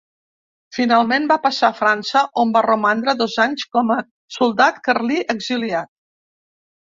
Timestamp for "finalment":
0.75-1.27